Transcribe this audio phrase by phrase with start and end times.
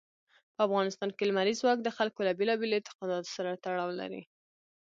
[0.55, 4.21] په افغانستان کې لمریز ځواک د خلکو له بېلابېلو اعتقاداتو سره تړاو لري.